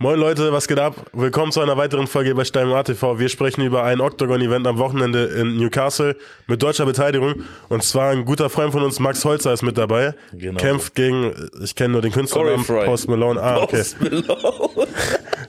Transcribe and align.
Moin 0.00 0.16
Leute, 0.16 0.52
was 0.52 0.68
geht 0.68 0.78
ab? 0.78 0.94
Willkommen 1.12 1.50
zu 1.50 1.60
einer 1.60 1.76
weiteren 1.76 2.06
Folge 2.06 2.32
bei 2.32 2.44
Stein 2.44 2.68
ATV. 2.68 3.18
Wir 3.18 3.28
sprechen 3.28 3.62
über 3.62 3.82
ein 3.82 4.00
Octagon-Event 4.00 4.64
am 4.68 4.78
Wochenende 4.78 5.24
in 5.24 5.56
Newcastle 5.56 6.14
mit 6.46 6.62
deutscher 6.62 6.86
Beteiligung. 6.86 7.42
Und 7.68 7.82
zwar 7.82 8.10
ein 8.10 8.24
guter 8.24 8.48
Freund 8.48 8.70
von 8.70 8.84
uns, 8.84 9.00
Max 9.00 9.24
Holzer, 9.24 9.52
ist 9.52 9.62
mit 9.62 9.76
dabei. 9.76 10.14
Genau. 10.32 10.60
Kämpft 10.60 10.94
gegen, 10.94 11.34
ich 11.64 11.74
kenne 11.74 11.94
nur 11.94 12.02
den 12.02 12.12
Künstlernamen. 12.12 12.64
Post 12.64 13.08
Malone. 13.08 13.42
Ah, 13.42 13.60
okay. 13.60 13.78
Post 13.78 14.00
Malone. 14.00 14.86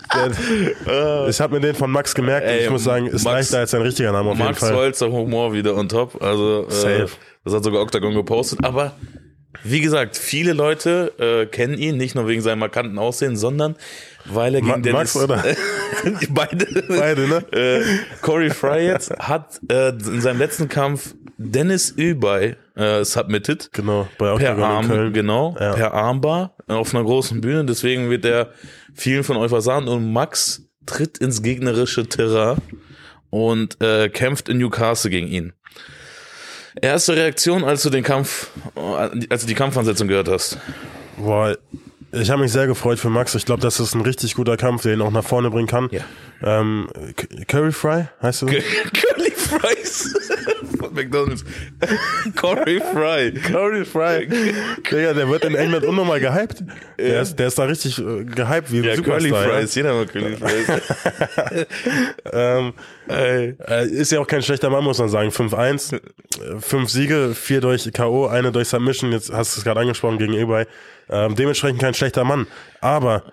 Der, 0.88 1.28
ich 1.29 1.40
habe 1.40 1.54
mir 1.54 1.62
den 1.62 1.76
von 1.76 1.92
Max 1.92 2.16
gemerkt 2.16 2.47
und 2.47 2.52
Ey, 2.54 2.63
ich 2.63 2.70
muss 2.72 2.84
sagen, 2.84 3.06
ist 3.06 3.24
Max- 3.26 3.52
leichter 3.52 3.60
als 3.60 3.70
sein 3.72 3.84
richtiger 3.84 4.12
Name 4.12 4.31
auf 4.31 4.38
Max 4.40 4.62
jeden 4.62 4.74
Fall. 4.74 4.86
Holzer 4.86 5.12
Humor 5.12 5.54
wieder 5.54 5.76
on 5.76 5.88
top. 5.88 6.20
Also 6.24 6.66
äh, 6.68 6.72
Safe. 6.72 7.10
das 7.46 7.54
hat 7.54 7.63
sogar 7.63 7.81
Octagon 7.84 8.16
gepostet. 8.16 8.58
Aber 8.63 8.94
wie 9.63 9.81
gesagt, 9.81 10.17
viele 10.17 10.53
Leute 10.53 11.13
äh, 11.19 11.46
kennen 11.46 11.78
ihn 11.78 11.97
nicht 11.97 12.15
nur 12.15 12.28
wegen 12.28 12.42
seinem 12.42 12.60
markanten 12.60 12.97
Aussehen, 12.97 13.35
sondern 13.37 13.75
weil 14.25 14.55
er 14.55 14.63
Ma- 14.63 14.78
gegen 14.78 14.93
Max 14.96 15.13
Dennis 15.13 15.24
oder? 15.24 15.43
beide 16.30 16.65
Beide, 16.88 17.27
ne? 17.27 17.45
äh, 17.51 17.84
Corey 18.21 18.49
Fry 18.49 18.85
jetzt 18.85 19.11
hat 19.20 19.59
äh, 19.70 19.89
in 19.89 20.21
seinem 20.21 20.39
letzten 20.39 20.70
Kampf 20.70 21.15
Dennis 21.37 21.91
Übay 21.91 22.55
äh, 22.75 23.03
submitted. 23.03 23.70
Genau, 23.73 24.07
bei 24.17 24.35
Per 24.35 24.57
Arm, 24.57 25.13
genau, 25.13 25.55
Ja. 25.59 25.73
per 25.73 25.93
Armbar 25.93 26.55
auf 26.67 26.93
einer 26.93 27.03
großen 27.03 27.41
Bühne. 27.41 27.65
Deswegen 27.65 28.09
wird 28.09 28.26
er 28.26 28.51
vielen 28.93 29.23
von 29.23 29.37
euch 29.37 29.51
was 29.51 29.63
sagen. 29.63 29.87
Und 29.87 30.12
Max 30.12 30.63
tritt 30.85 31.17
ins 31.20 31.41
gegnerische 31.41 32.07
Terrain 32.07 32.57
und 33.29 33.81
äh, 33.81 34.09
kämpft 34.09 34.49
in 34.49 34.57
Newcastle 34.57 35.09
gegen 35.09 35.27
ihn. 35.27 35.53
Erste 36.81 37.15
Reaktion, 37.15 37.63
als 37.63 37.83
du 37.83 37.89
den 37.89 38.03
Kampf, 38.03 38.49
als 39.29 39.41
du 39.41 39.47
die 39.47 39.55
Kampfansetzung 39.55 40.07
gehört 40.07 40.27
hast. 40.27 40.57
Boah, 41.17 41.57
ich 42.11 42.29
habe 42.29 42.41
mich 42.41 42.51
sehr 42.51 42.67
gefreut 42.67 42.99
für 42.99 43.09
Max. 43.09 43.35
Ich 43.35 43.45
glaube, 43.45 43.61
das 43.61 43.79
ist 43.79 43.93
ein 43.93 44.01
richtig 44.01 44.35
guter 44.35 44.57
Kampf, 44.57 44.84
der 44.84 44.93
ihn 44.93 45.01
auch 45.01 45.11
nach 45.11 45.23
vorne 45.23 45.49
bringen 45.51 45.67
kann. 45.67 45.89
Ja. 45.91 46.01
Ähm, 46.41 46.87
Curry 47.47 47.71
Fry, 47.71 48.05
heißt 48.21 48.43
du? 48.43 48.45
Curly 48.48 49.31
Fries 49.35 50.13
von 50.79 50.93
McDonalds. 50.93 51.43
Corey 52.35 52.79
Fry. 52.79 53.32
Curry 53.32 53.85
Fry. 53.85 54.27
Digga, 54.27 55.13
der 55.13 55.29
wird 55.29 55.45
in 55.45 55.55
England 55.55 55.85
unnormal 55.85 56.20
gehypt. 56.20 56.63
Der, 56.98 57.21
ist, 57.21 57.37
der 57.37 57.48
ist 57.48 57.57
da 57.59 57.65
richtig 57.65 57.99
äh, 57.99 58.23
gehypt 58.23 58.71
wie 58.71 58.79
Ja, 58.79 58.95
Curly. 58.95 59.29
Fries. 59.29 59.76
Jeder 59.76 59.93
mag 59.93 60.11
Curly 60.11 60.37
Fries. 60.37 60.67
Ja. 60.67 60.79
Ähm, 62.32 62.73
äh, 63.09 63.87
ist 63.87 64.11
ja 64.11 64.20
auch 64.20 64.28
kein 64.28 64.42
schlechter 64.42 64.70
Mann, 64.70 64.84
muss 64.84 65.00
man 65.00 65.09
sagen. 65.09 65.30
5-1, 65.30 65.95
äh, 65.95 66.00
fünf 66.59 66.90
Siege, 66.90 67.34
vier 67.36 67.62
durch 67.62 67.90
K.O., 67.92 68.28
eine 68.28 68.52
durch 68.52 68.68
Submission. 68.70 69.12
Jetzt 69.12 69.32
hast 69.32 69.56
du 69.56 69.59
es 69.59 69.64
gerade 69.64 69.80
angesprochen 69.82 70.18
gegen 70.18 70.34
Ebay. 70.34 70.66
Ähm, 71.09 71.36
dementsprechend 71.36 71.80
kein 71.82 71.94
schlechter 71.94 72.23
Mann. 72.23 72.48
Aber 72.82 73.23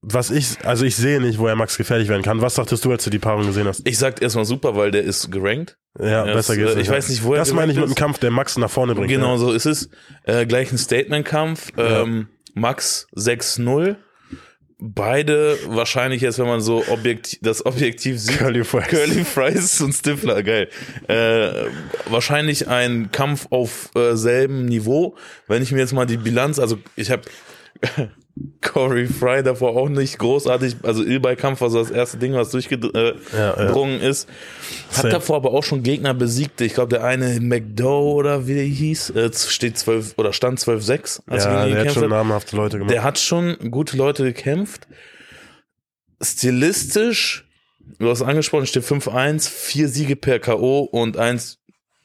was 0.00 0.30
ich, 0.30 0.64
also 0.64 0.84
ich 0.84 0.96
sehe 0.96 1.20
nicht, 1.20 1.38
wo 1.38 1.46
er 1.48 1.56
Max 1.56 1.76
gefährlich 1.76 2.08
werden 2.08 2.22
kann. 2.22 2.40
Was 2.40 2.54
dachtest 2.54 2.84
du, 2.84 2.92
als 2.92 3.04
du 3.04 3.10
die 3.10 3.18
Paarung 3.18 3.46
gesehen 3.46 3.66
hast? 3.66 3.86
Ich 3.86 3.98
sag 3.98 4.22
erstmal 4.22 4.44
super, 4.44 4.76
weil 4.76 4.90
der 4.90 5.02
ist 5.02 5.30
gerankt. 5.32 5.76
Ja, 5.98 6.24
Er 6.24 6.34
besser 6.34 6.52
ist, 6.54 6.58
geht's 6.60 6.72
äh, 6.72 6.76
nicht. 6.76 6.86
ich 6.86 6.90
weiß 6.92 7.08
nicht, 7.08 7.24
wo 7.24 7.32
er 7.34 7.40
Das 7.40 7.52
meine 7.52 7.72
ich 7.72 7.76
mit 7.76 7.84
gerankt 7.84 7.98
dem 7.98 8.00
Kampf, 8.00 8.18
der 8.18 8.30
Max 8.30 8.56
nach 8.58 8.70
vorne 8.70 8.94
bringt. 8.94 9.08
Genau 9.08 9.32
Ja. 9.32 9.38
so 9.38 9.52
ist 9.52 9.66
es. 9.66 9.90
Äh, 10.24 10.46
gleich 10.46 10.70
ein 10.72 10.78
Statement-Kampf. 10.78 11.72
Ähm, 11.76 12.28
Max 12.54 13.06
6-0. 13.16 13.96
Beide 14.80 15.58
wahrscheinlich 15.66 16.22
jetzt, 16.22 16.38
wenn 16.38 16.46
man 16.46 16.60
so 16.60 16.84
objektiv, 16.88 17.40
das 17.42 17.66
objektiv 17.66 18.20
sieht. 18.20 18.38
Curly 18.38 18.62
Fries. 18.64 18.86
Curly 18.86 19.24
Fries 19.24 19.80
und 19.80 19.92
Stifler, 19.92 20.42
geil. 20.44 20.68
Äh, 21.08 21.68
wahrscheinlich 22.06 22.68
ein 22.68 23.10
Kampf 23.10 23.48
auf 23.50 23.90
äh, 23.96 24.14
selben 24.14 24.66
Niveau. 24.66 25.16
Wenn 25.48 25.64
ich 25.64 25.72
mir 25.72 25.80
jetzt 25.80 25.92
mal 25.92 26.06
die 26.06 26.16
Bilanz, 26.16 26.60
also 26.60 26.78
ich 26.94 27.10
habe 27.10 27.22
Corey 28.60 29.06
Fry 29.06 29.42
davor 29.42 29.76
auch 29.76 29.88
nicht 29.88 30.18
großartig, 30.18 30.76
also 30.82 31.02
Ilbei-Kampf 31.02 31.60
war 31.60 31.70
so 31.70 31.78
das 31.78 31.90
erste 31.90 32.18
Ding, 32.18 32.34
was 32.34 32.50
durchgedrungen 32.50 33.14
Ja, 33.32 33.54
ja. 33.56 34.08
ist. 34.08 34.28
Hat 34.88 34.96
Safe. 34.96 35.08
davor 35.08 35.36
aber 35.36 35.52
auch 35.52 35.62
schon 35.64 35.82
Gegner 35.82 36.14
besiegt. 36.14 36.60
Ich 36.60 36.74
glaube, 36.74 36.90
der 36.90 37.04
eine 37.04 37.40
McDowell 37.40 38.14
oder 38.14 38.46
wie 38.46 38.54
der 38.54 38.64
hieß, 38.64 39.10
äh, 39.10 39.30
steht 39.32 39.78
12 39.78 40.14
oder 40.16 40.32
stand 40.32 40.58
12-6. 40.60 41.22
als 41.26 41.44
er 41.44 41.52
Ja, 41.52 41.66
der 41.74 41.84
hat 41.86 41.92
schon 41.94 42.10
namhafte 42.10 42.56
Leute 42.56 42.78
gemacht. 42.78 42.92
Der 42.92 43.02
hat 43.02 43.18
schon 43.18 43.56
gute 43.70 43.96
Leute 43.96 44.24
gekämpft. 44.24 44.86
Stilistisch, 46.20 47.48
du 47.98 48.10
hast 48.10 48.22
angesprochen, 48.22 48.66
steht 48.66 48.84
5-1, 48.84 49.48
vier 49.48 49.88
Siege 49.88 50.16
per 50.16 50.38
K.O. 50.40 50.80
und 50.80 51.16
eins 51.16 51.58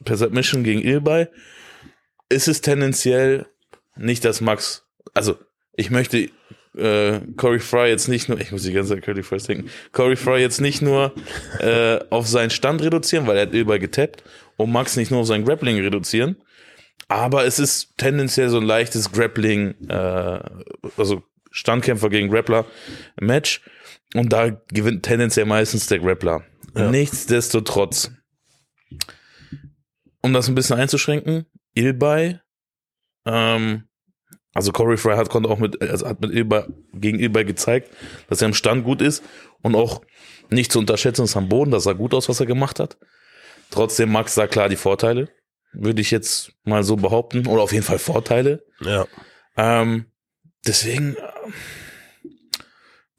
per 0.04 0.16
Submission 0.16 0.62
gegen 0.64 0.82
Ilbay. 0.82 1.28
Ist 2.28 2.48
es 2.48 2.60
tendenziell 2.60 3.46
nicht, 3.96 4.24
dass 4.24 4.40
Max, 4.40 4.84
also 5.14 5.36
ich 5.76 5.90
möchte 5.90 6.30
äh, 6.76 7.20
Corey 7.36 7.60
Fry 7.60 7.88
jetzt 7.88 8.08
nicht 8.08 8.28
nur, 8.28 8.40
ich 8.40 8.52
muss 8.52 8.62
die 8.62 8.72
ganze 8.72 8.94
Zeit 8.94 9.04
Corey 9.04 9.22
Fry 9.22 9.38
denken, 9.38 9.70
Corey 9.92 10.16
Fry 10.16 10.40
jetzt 10.40 10.60
nicht 10.60 10.82
nur 10.82 11.14
äh, 11.60 11.98
auf 12.10 12.26
seinen 12.26 12.50
Stand 12.50 12.82
reduzieren, 12.82 13.26
weil 13.26 13.36
er 13.36 13.42
hat 13.42 13.54
Ilbay 13.54 13.78
getappt 13.78 14.24
und 14.56 14.72
Max 14.72 14.96
nicht 14.96 15.10
nur 15.10 15.20
auf 15.20 15.26
sein 15.26 15.44
Grappling 15.44 15.80
reduzieren. 15.80 16.36
Aber 17.08 17.44
es 17.44 17.58
ist 17.58 17.96
tendenziell 17.96 18.48
so 18.48 18.58
ein 18.58 18.64
leichtes 18.64 19.12
Grappling, 19.12 19.74
äh, 19.88 20.40
also 20.96 21.22
Standkämpfer 21.50 22.08
gegen 22.08 22.30
Grappler 22.30 22.64
Match. 23.20 23.62
Und 24.14 24.32
da 24.32 24.50
gewinnt 24.68 25.04
tendenziell 25.04 25.46
meistens 25.46 25.86
der 25.86 25.98
Grappler. 25.98 26.44
Ja. 26.76 26.90
Nichtsdestotrotz, 26.90 28.12
um 30.22 30.32
das 30.32 30.48
ein 30.48 30.54
bisschen 30.54 30.78
einzuschränken, 30.78 31.46
Ilbay, 31.74 32.38
ähm, 33.26 33.84
also 34.54 34.72
Corey 34.72 34.96
Fry 34.96 35.16
hat, 35.16 35.28
konnte 35.28 35.48
auch 35.48 35.58
mit, 35.58 35.82
also 35.82 36.06
hat 36.06 36.20
mit 36.20 36.32
Ilbay, 36.32 36.64
gegen 36.94 37.18
Ilbay 37.18 37.44
gezeigt, 37.44 37.90
dass 38.28 38.40
er 38.40 38.48
im 38.48 38.54
Stand 38.54 38.84
gut 38.84 39.02
ist 39.02 39.22
und 39.62 39.74
auch 39.74 40.00
nicht 40.50 40.72
zu 40.72 40.78
unterschätzen 40.78 41.24
ist 41.24 41.36
am 41.36 41.48
Boden, 41.48 41.72
das 41.72 41.84
sah 41.84 41.92
gut 41.92 42.14
aus, 42.14 42.28
was 42.28 42.40
er 42.40 42.46
gemacht 42.46 42.78
hat. 42.78 42.96
Trotzdem 43.70 44.12
Max 44.12 44.34
sah 44.34 44.46
klar 44.46 44.68
die 44.68 44.76
Vorteile, 44.76 45.28
würde 45.72 46.00
ich 46.00 46.10
jetzt 46.10 46.52
mal 46.64 46.84
so 46.84 46.96
behaupten, 46.96 47.46
oder 47.46 47.62
auf 47.62 47.72
jeden 47.72 47.84
Fall 47.84 47.98
Vorteile. 47.98 48.64
ja. 48.80 49.06
Ähm, 49.56 50.06
deswegen 50.66 51.14
äh, 51.14 52.28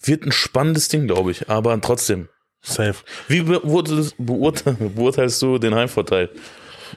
wird 0.02 0.23
ein 0.23 0.31
spannendes 0.31 0.88
Ding, 0.90 1.07
glaube 1.07 1.31
ich, 1.31 1.50
aber 1.50 1.79
trotzdem. 1.81 2.29
Safe. 2.62 2.96
Wie 3.28 3.41
beurteilst, 3.41 4.16
beurteilst, 4.17 5.41
du 5.41 5.59
den 5.59 5.75
Heimvorteil? 5.75 6.29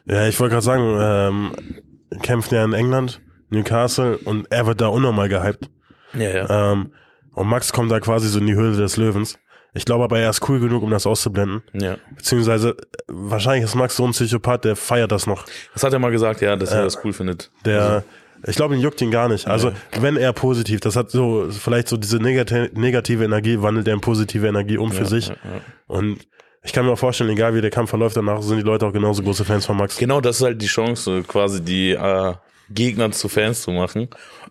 Ja, 0.06 0.26
ich 0.26 0.40
wollte 0.40 0.54
gerade 0.54 0.64
sagen, 0.64 0.96
ähm, 0.98 2.20
kämpft 2.22 2.52
ja 2.52 2.64
in 2.64 2.72
England, 2.72 3.20
Newcastle 3.50 4.16
und 4.18 4.46
er 4.50 4.66
wird 4.66 4.80
da 4.80 4.88
unnormal 4.88 5.28
gehypt. 5.28 5.68
Ja, 6.14 6.30
ja. 6.30 6.72
Ähm, 6.72 6.92
und 7.34 7.46
Max 7.48 7.72
kommt 7.72 7.90
da 7.92 8.00
quasi 8.00 8.28
so 8.28 8.38
in 8.38 8.46
die 8.46 8.54
Höhle 8.54 8.76
des 8.76 8.96
Löwens. 8.96 9.38
Ich 9.74 9.84
glaube 9.84 10.04
aber, 10.04 10.18
er 10.18 10.30
ist 10.30 10.48
cool 10.48 10.58
genug, 10.60 10.82
um 10.82 10.90
das 10.90 11.06
auszublenden. 11.06 11.62
ja. 11.74 11.96
Beziehungsweise, 12.16 12.70
äh, 12.70 12.74
wahrscheinlich 13.08 13.64
ist 13.64 13.74
Max 13.74 13.96
so 13.96 14.04
ein 14.04 14.12
Psychopath, 14.12 14.64
der 14.64 14.76
feiert 14.76 15.12
das 15.12 15.26
noch. 15.26 15.44
Das 15.74 15.82
hat 15.82 15.92
er 15.92 15.98
mal 15.98 16.10
gesagt, 16.10 16.40
ja, 16.40 16.56
dass 16.56 16.70
er 16.72 16.78
Ja. 16.78 16.84
das 16.84 16.98
cool 17.04 17.12
findet. 17.12 17.50
Der, 17.64 18.02
ich 18.46 18.56
glaube, 18.56 18.74
ihn 18.74 18.80
juckt 18.80 19.00
ihn 19.02 19.10
gar 19.10 19.28
nicht. 19.28 19.46
Also, 19.46 19.72
wenn 20.00 20.16
er 20.16 20.32
positiv, 20.32 20.80
das 20.80 20.96
hat 20.96 21.10
so, 21.10 21.48
vielleicht 21.50 21.88
so 21.88 21.96
diese 21.96 22.16
negati 22.18 22.70
negative 22.74 23.24
Energie, 23.24 23.60
wandelt 23.60 23.86
er 23.88 23.94
in 23.94 24.00
positive 24.00 24.46
Energie 24.48 24.78
um 24.78 24.90
für 24.90 25.04
sich. 25.06 25.28
Ja, 25.28 25.34
ja. 25.34 25.60
Und 25.86 26.26
ich 26.62 26.72
kann 26.72 26.84
mir 26.86 26.92
auch 26.92 26.98
vorstellen, 26.98 27.30
egal 27.30 27.54
wie 27.54 27.60
der 27.60 27.70
Kampf 27.70 27.90
verläuft, 27.90 28.16
danach 28.16 28.42
sind 28.42 28.56
die 28.56 28.62
Leute 28.64 28.86
auch 28.86 28.92
genauso 28.92 29.22
große 29.22 29.44
Fans 29.44 29.66
von 29.66 29.76
Max. 29.76 29.96
Genau, 29.98 30.20
das 30.20 30.36
ist 30.36 30.42
halt 30.42 30.60
die 30.60 30.66
Chance, 30.66 31.22
quasi 31.26 31.62
die 31.62 31.90
äh, 31.92 32.34
Gegner 32.70 33.10
zu 33.10 33.28
Fans 33.28 33.62
zu 33.62 33.70
machen. 33.70 34.08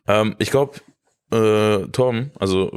Ähm, 0.08 0.36
ich 0.40 0.52
glaube, 0.52 0.80
äh, 1.30 1.88
Tom, 1.92 2.32
also 2.40 2.72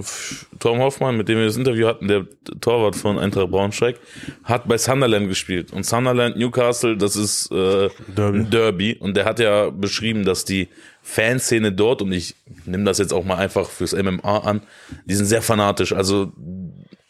Tom 0.58 0.80
Hoffmann, 0.80 1.16
mit 1.16 1.28
dem 1.28 1.38
wir 1.38 1.44
das 1.44 1.56
Interview 1.56 1.86
hatten, 1.86 2.08
der 2.08 2.26
Torwart 2.60 2.96
von 2.96 3.18
Eintracht 3.18 3.50
Braunschweig, 3.50 3.96
hat 4.42 4.66
bei 4.66 4.76
Sunderland 4.76 5.28
gespielt. 5.28 5.72
Und 5.72 5.86
Sunderland, 5.86 6.36
Newcastle, 6.36 6.96
das 6.96 7.14
ist 7.14 7.52
äh, 7.52 7.90
Derby. 8.08 8.44
Derby. 8.44 8.96
Und 8.98 9.16
der 9.16 9.24
hat 9.24 9.38
ja 9.38 9.70
beschrieben, 9.70 10.24
dass 10.24 10.44
die 10.44 10.68
Fanszene 11.02 11.70
dort, 11.70 12.02
und 12.02 12.12
ich 12.12 12.34
nehme 12.64 12.84
das 12.84 12.98
jetzt 12.98 13.12
auch 13.12 13.24
mal 13.24 13.36
einfach 13.36 13.70
fürs 13.70 13.94
MMA 13.94 14.38
an, 14.38 14.62
die 15.04 15.14
sind 15.14 15.26
sehr 15.26 15.42
fanatisch. 15.42 15.92
Also 15.92 16.32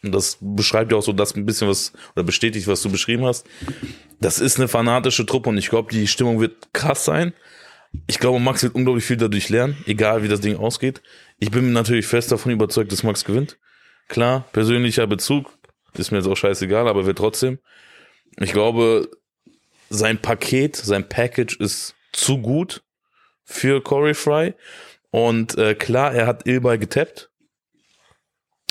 das 0.03 0.37
beschreibt 0.41 0.91
ja 0.91 0.97
auch 0.97 1.03
so 1.03 1.11
das 1.11 1.35
ein 1.35 1.45
bisschen 1.45 1.67
was, 1.67 1.93
oder 2.15 2.23
bestätigt, 2.23 2.67
was 2.67 2.81
du 2.81 2.91
beschrieben 2.91 3.25
hast. 3.25 3.47
Das 4.19 4.39
ist 4.39 4.57
eine 4.57 4.67
fanatische 4.67 5.25
Truppe 5.25 5.49
und 5.49 5.57
ich 5.57 5.69
glaube, 5.69 5.91
die 5.91 6.07
Stimmung 6.07 6.39
wird 6.39 6.73
krass 6.73 7.05
sein. 7.05 7.33
Ich 8.07 8.19
glaube, 8.19 8.39
Max 8.39 8.63
wird 8.63 8.75
unglaublich 8.75 9.05
viel 9.05 9.17
dadurch 9.17 9.49
lernen, 9.49 9.77
egal 9.85 10.23
wie 10.23 10.27
das 10.27 10.41
Ding 10.41 10.55
ausgeht. 10.57 11.01
Ich 11.39 11.51
bin 11.51 11.73
natürlich 11.73 12.07
fest 12.07 12.31
davon 12.31 12.51
überzeugt, 12.51 12.91
dass 12.91 13.03
Max 13.03 13.25
gewinnt. 13.25 13.57
Klar, 14.07 14.45
persönlicher 14.53 15.07
Bezug 15.07 15.57
ist 15.93 16.11
mir 16.11 16.17
jetzt 16.17 16.27
auch 16.27 16.37
scheißegal, 16.37 16.87
aber 16.87 17.05
wird 17.05 17.17
trotzdem. 17.17 17.59
Ich 18.37 18.53
glaube, 18.53 19.09
sein 19.89 20.21
Paket, 20.21 20.75
sein 20.75 21.07
Package 21.07 21.57
ist 21.57 21.95
zu 22.13 22.37
gut 22.37 22.81
für 23.43 23.81
Corey 23.81 24.13
Fry. 24.13 24.53
Und 25.11 25.57
äh, 25.57 25.75
klar, 25.75 26.13
er 26.13 26.27
hat 26.27 26.47
Ilbay 26.47 26.77
getappt. 26.77 27.29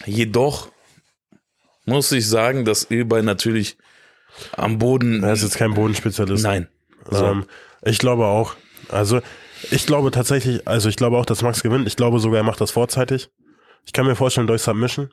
Jedoch 0.06 0.70
muss 1.84 2.10
ich 2.12 2.26
sagen, 2.26 2.64
dass 2.64 2.90
Ilbay 2.90 3.22
natürlich 3.22 3.76
am 4.52 4.78
Boden. 4.78 5.22
Er 5.22 5.34
ist 5.34 5.42
jetzt 5.42 5.56
kein 5.56 5.74
Bodenspezialist. 5.74 6.42
Nein. 6.42 6.68
So. 7.10 7.26
Ähm, 7.26 7.46
ich 7.82 7.98
glaube 7.98 8.26
auch. 8.26 8.56
Also, 8.92 9.20
ich 9.70 9.86
glaube 9.86 10.10
tatsächlich, 10.10 10.66
also 10.66 10.88
ich 10.88 10.96
glaube 10.96 11.16
auch, 11.18 11.26
dass 11.26 11.42
Max 11.42 11.62
gewinnt. 11.62 11.86
Ich 11.86 11.96
glaube 11.96 12.18
sogar, 12.18 12.38
er 12.38 12.44
macht 12.44 12.60
das 12.60 12.70
vorzeitig. 12.70 13.30
Ich 13.84 13.92
kann 13.92 14.06
mir 14.06 14.16
vorstellen, 14.16 14.46
durch 14.46 14.62
Submission. 14.62 15.10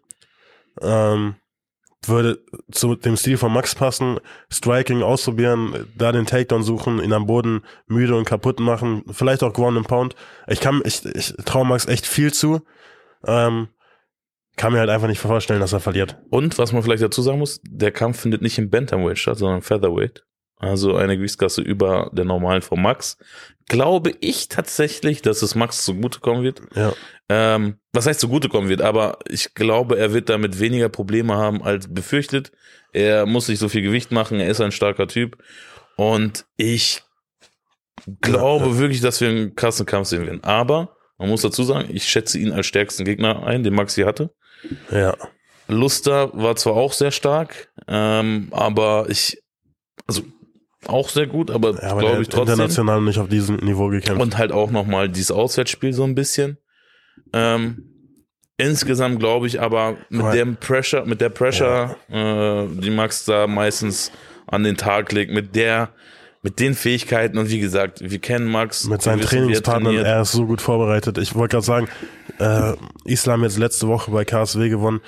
Ähm, 0.81 1.35
würde 2.05 2.39
zu 2.71 2.95
dem 2.95 3.17
Stil 3.17 3.37
von 3.37 3.51
Max 3.51 3.75
passen, 3.75 4.19
Striking 4.51 5.01
ausprobieren, 5.01 5.87
da 5.97 6.11
den 6.11 6.25
Takedown 6.25 6.63
suchen, 6.63 7.01
ihn 7.01 7.13
am 7.13 7.25
Boden 7.25 7.61
müde 7.87 8.15
und 8.15 8.25
kaputt 8.25 8.59
machen, 8.59 9.03
vielleicht 9.11 9.43
auch 9.43 9.53
Ground 9.53 9.77
and 9.77 9.87
Pound. 9.87 10.15
Ich 10.47 10.59
kann, 10.59 10.81
ich, 10.85 11.05
ich 11.05 11.33
traue 11.45 11.65
Max 11.65 11.87
echt 11.87 12.05
viel 12.05 12.31
zu. 12.31 12.61
Ähm, 13.25 13.69
kann 14.55 14.73
mir 14.73 14.79
halt 14.79 14.89
einfach 14.89 15.07
nicht 15.07 15.19
vorstellen, 15.19 15.59
dass 15.59 15.73
er 15.73 15.79
verliert. 15.79 16.17
Und 16.29 16.57
was 16.57 16.71
man 16.71 16.81
vielleicht 16.81 17.03
dazu 17.03 17.21
sagen 17.21 17.39
muss, 17.39 17.61
der 17.63 17.91
Kampf 17.91 18.21
findet 18.21 18.41
nicht 18.41 18.57
im 18.57 18.69
Bantamweight 18.69 19.19
statt, 19.19 19.37
sondern 19.37 19.57
im 19.57 19.63
Featherweight. 19.63 20.23
Also 20.59 20.95
eine 20.95 21.17
Gewichtsklasse 21.17 21.61
über 21.61 22.09
der 22.13 22.25
normalen 22.25 22.61
von 22.61 22.81
Max. 22.81 23.17
Glaube 23.67 24.13
ich 24.21 24.47
tatsächlich, 24.47 25.21
dass 25.21 25.41
es 25.41 25.55
Max 25.55 25.83
zugutekommen 25.85 26.43
wird. 26.43 26.61
Ja. 26.75 26.93
Ähm, 27.29 27.75
was 27.93 28.07
heißt 28.07 28.19
zugutekommen 28.19 28.69
wird, 28.69 28.81
aber 28.81 29.19
ich 29.27 29.53
glaube, 29.53 29.97
er 29.99 30.13
wird 30.13 30.29
damit 30.29 30.59
weniger 30.59 30.89
Probleme 30.89 31.35
haben 31.35 31.61
als 31.61 31.93
befürchtet. 31.93 32.51
Er 32.93 33.25
muss 33.25 33.47
nicht 33.49 33.59
so 33.59 33.69
viel 33.69 33.81
Gewicht 33.81 34.11
machen, 34.11 34.39
er 34.39 34.49
ist 34.49 34.61
ein 34.61 34.71
starker 34.71 35.07
Typ. 35.07 35.37
Und 35.97 36.45
ich 36.55 37.03
glaube 38.21 38.65
Ja. 38.67 38.77
wirklich, 38.77 39.01
dass 39.01 39.19
wir 39.21 39.29
einen 39.29 39.55
krassen 39.55 39.85
Kampf 39.85 40.07
sehen 40.07 40.25
werden. 40.25 40.43
Aber 40.43 40.95
man 41.17 41.29
muss 41.29 41.41
dazu 41.41 41.63
sagen, 41.63 41.89
ich 41.91 42.05
schätze 42.07 42.39
ihn 42.39 42.51
als 42.53 42.67
stärksten 42.67 43.03
Gegner 43.05 43.43
ein, 43.45 43.63
den 43.63 43.73
Max 43.73 43.95
hier 43.95 44.05
hatte. 44.05 44.31
Ja. 44.91 45.15
Luster 45.67 46.31
war 46.33 46.55
zwar 46.55 46.75
auch 46.75 46.93
sehr 46.93 47.11
stark, 47.11 47.69
ähm, 47.87 48.47
aber 48.51 49.07
ich, 49.09 49.41
also 50.07 50.21
auch 50.85 51.09
sehr 51.09 51.27
gut, 51.27 51.49
aber, 51.51 51.81
ja 51.81 51.89
aber 51.91 52.01
glaube 52.01 52.21
ich 52.21 52.29
trotzdem. 52.29 52.53
international 52.53 53.01
nicht 53.01 53.19
auf 53.19 53.27
diesem 53.29 53.57
Niveau 53.57 53.87
gekämpft. 53.89 54.21
Und 54.21 54.37
halt 54.37 54.51
auch 54.51 54.71
nochmal 54.71 55.09
dieses 55.09 55.31
Auswärtsspiel 55.31 55.91
so 55.93 56.03
ein 56.03 56.15
bisschen. 56.15 56.57
Ähm, 57.33 57.83
insgesamt 58.57 59.19
glaube 59.19 59.47
ich 59.47 59.59
aber 59.61 59.97
mit 60.09 60.21
Aber- 60.21 60.31
dem 60.33 60.55
Pressure, 60.57 61.05
mit 61.05 61.19
der 61.21 61.29
Pressure, 61.29 61.95
äh, 62.09 62.67
die 62.81 62.89
Max 62.91 63.25
da 63.25 63.47
meistens 63.47 64.11
an 64.45 64.63
den 64.63 64.77
Tag 64.77 65.11
legt, 65.11 65.31
mit 65.31 65.55
der, 65.55 65.89
mit 66.41 66.59
den 66.59 66.73
Fähigkeiten 66.73 67.37
und 67.37 67.49
wie 67.49 67.59
gesagt, 67.59 67.99
wir 68.01 68.19
kennen 68.19 68.49
Max. 68.49 68.85
mit 68.85 69.01
seinen 69.01 69.19
er 69.19 69.25
Trainingspartnern, 69.25 69.97
er 69.97 70.21
ist 70.21 70.31
so 70.31 70.45
gut 70.45 70.61
vorbereitet. 70.61 71.17
Ich 71.17 71.35
wollte 71.35 71.53
gerade 71.55 71.65
sagen, 71.65 71.87
äh, 72.39 72.73
Islam 73.03 73.43
jetzt 73.43 73.57
letzte 73.57 73.87
Woche 73.87 74.11
bei 74.11 74.23
KSW 74.23 74.69
gewonnen. 74.69 75.01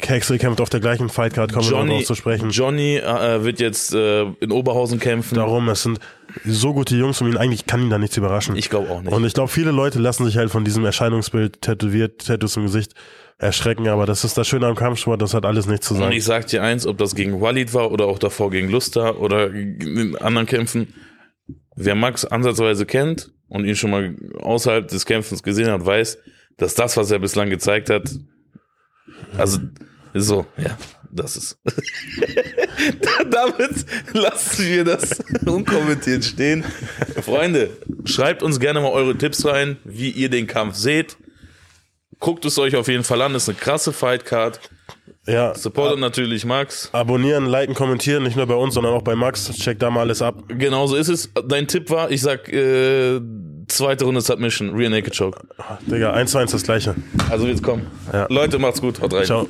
Kexel 0.00 0.38
kämpft 0.38 0.60
auf 0.60 0.68
der 0.68 0.80
gleichen 0.80 1.08
Fightcard, 1.08 1.52
kommen 1.52 1.68
wir 1.70 1.84
noch 1.84 2.02
zu 2.02 2.14
sprechen. 2.14 2.50
Johnny 2.50 2.96
äh, 2.96 3.42
wird 3.44 3.60
jetzt 3.60 3.94
äh, 3.94 4.24
in 4.40 4.52
Oberhausen 4.52 5.00
kämpfen. 5.00 5.36
Darum, 5.36 5.68
es 5.68 5.82
sind 5.82 5.98
so 6.44 6.74
gute 6.74 6.96
Jungs 6.96 7.20
um 7.20 7.28
ihn, 7.28 7.36
eigentlich 7.36 7.66
kann 7.66 7.82
ihn 7.82 7.90
da 7.90 7.98
nichts 7.98 8.16
überraschen. 8.16 8.56
Ich 8.56 8.68
glaube 8.68 8.90
auch 8.90 9.02
nicht. 9.02 9.12
Und 9.12 9.24
ich 9.24 9.32
glaube, 9.32 9.48
viele 9.48 9.70
Leute 9.70 9.98
lassen 9.98 10.24
sich 10.26 10.36
halt 10.36 10.50
von 10.50 10.64
diesem 10.64 10.84
Erscheinungsbild 10.84 11.62
tätowiert, 11.62 12.26
Tattoos 12.26 12.56
im 12.56 12.64
Gesicht 12.64 12.92
erschrecken, 13.38 13.88
aber 13.88 14.06
das 14.06 14.24
ist 14.24 14.38
das 14.38 14.46
Schöne 14.46 14.66
am 14.66 14.74
Kampfsport, 14.74 15.20
das 15.20 15.34
hat 15.34 15.44
alles 15.44 15.66
nichts 15.66 15.88
zu 15.88 15.94
Und 15.94 16.00
sagen. 16.00 16.12
ich 16.12 16.24
sag 16.24 16.46
dir 16.46 16.62
eins, 16.62 16.86
ob 16.86 16.98
das 16.98 17.14
gegen 17.14 17.40
Walid 17.40 17.74
war 17.74 17.90
oder 17.92 18.06
auch 18.06 18.18
davor 18.18 18.50
gegen 18.50 18.70
Luster 18.70 19.20
oder 19.20 19.50
in 19.50 20.16
anderen 20.16 20.46
Kämpfen. 20.46 20.94
Wer 21.74 21.94
Max 21.94 22.24
ansatzweise 22.24 22.86
kennt 22.86 23.32
und 23.48 23.66
ihn 23.66 23.76
schon 23.76 23.90
mal 23.90 24.16
außerhalb 24.38 24.88
des 24.88 25.04
Kämpfens 25.04 25.42
gesehen 25.42 25.70
hat, 25.70 25.84
weiß, 25.84 26.18
dass 26.56 26.74
das, 26.74 26.96
was 26.96 27.10
er 27.10 27.18
bislang 27.18 27.50
gezeigt 27.50 27.90
hat, 27.90 28.10
also 29.36 29.58
so, 30.14 30.46
ja, 30.56 30.76
das 31.10 31.36
ist. 31.36 31.58
Damit 33.30 33.84
lassen 34.12 34.66
wir 34.66 34.84
das 34.84 35.22
unkommentiert 35.44 36.24
stehen. 36.24 36.64
Freunde, 37.22 37.70
schreibt 38.04 38.42
uns 38.42 38.60
gerne 38.60 38.80
mal 38.80 38.90
eure 38.92 39.16
Tipps 39.16 39.44
rein, 39.44 39.76
wie 39.84 40.10
ihr 40.10 40.30
den 40.30 40.46
Kampf 40.46 40.76
seht. 40.76 41.16
Guckt 42.18 42.44
es 42.46 42.58
euch 42.58 42.76
auf 42.76 42.88
jeden 42.88 43.04
Fall 43.04 43.20
an, 43.22 43.34
ist 43.34 43.48
eine 43.48 43.58
krasse 43.58 43.92
Fightcard. 43.92 44.60
Ja, 45.26 45.54
Supportet 45.56 45.98
natürlich 45.98 46.44
Max. 46.44 46.88
abonnieren, 46.92 47.46
liken, 47.46 47.74
kommentieren, 47.74 48.22
nicht 48.22 48.36
nur 48.36 48.46
bei 48.46 48.54
uns, 48.54 48.74
sondern 48.74 48.94
auch 48.94 49.02
bei 49.02 49.16
Max. 49.16 49.50
Checkt 49.56 49.82
da 49.82 49.90
mal 49.90 50.02
alles 50.02 50.22
ab. 50.22 50.44
Genauso 50.48 50.94
ist 50.94 51.08
es. 51.08 51.30
Dein 51.48 51.66
Tipp 51.66 51.90
war, 51.90 52.12
ich 52.12 52.22
sag, 52.22 52.48
äh, 52.48 53.20
zweite 53.68 54.04
Runde 54.04 54.20
Submission, 54.20 54.74
Rear 54.74 54.90
Naked 54.90 55.16
Choke. 55.16 55.40
Digga, 55.86 56.12
1 56.12 56.30
zu 56.30 56.38
1 56.38 56.52
das 56.52 56.62
gleiche. 56.62 56.94
Also 57.30 57.46
wird's 57.46 57.62
kommen. 57.62 57.86
Ja. 58.12 58.26
Leute, 58.28 58.58
macht's 58.58 58.80
gut, 58.80 59.00
haut 59.00 59.12
rein. 59.12 59.24
Ciao. 59.24 59.46